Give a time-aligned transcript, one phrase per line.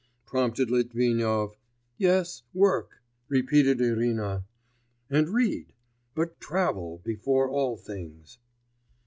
[0.25, 1.57] prompted Litvinov....
[1.99, 4.45] 'Yes; work,' repeated Irina,
[5.11, 5.73] 'and read...
[6.15, 8.39] but travel before all things.